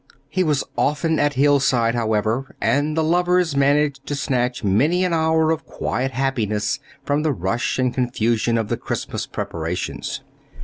He 0.29 0.43
was 0.43 0.63
often 0.75 1.19
at 1.19 1.35
Hillside, 1.35 1.93
however, 1.93 2.55
and 2.59 2.97
the 2.97 3.03
lovers 3.03 3.55
managed 3.55 4.03
to 4.07 4.15
snatch 4.15 4.63
many 4.63 5.05
an 5.05 5.13
hour 5.13 5.51
of 5.51 5.63
quiet 5.63 6.09
happiness 6.09 6.79
from 7.05 7.21
the 7.21 7.31
rush 7.31 7.77
and 7.77 7.93
confusion 7.93 8.57
of 8.57 8.67
the 8.69 8.77
Christmas 8.77 9.27
preparations. 9.27 10.21